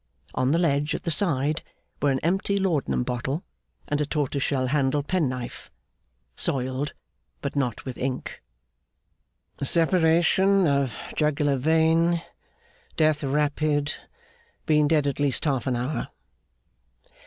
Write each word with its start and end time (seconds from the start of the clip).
On 0.33 0.49
the 0.49 0.57
ledge 0.57 0.95
at 0.95 1.03
the 1.03 1.11
side, 1.11 1.61
were 2.01 2.09
an 2.09 2.17
empty 2.21 2.57
laudanum 2.57 3.03
bottle 3.03 3.43
and 3.87 4.01
a 4.01 4.05
tortoise 4.07 4.41
shell 4.41 4.65
handled 4.65 5.05
penknife 5.07 5.69
soiled, 6.35 6.93
but 7.39 7.55
not 7.55 7.85
with 7.85 7.99
ink. 7.99 8.41
'Separation 9.61 10.65
of 10.67 10.97
jugular 11.15 11.57
vein 11.57 12.19
death 12.97 13.23
rapid 13.23 13.93
been 14.65 14.87
dead 14.87 15.05
at 15.05 15.19
least 15.19 15.45
half 15.45 15.67
an 15.67 15.75
hour. 15.75 16.07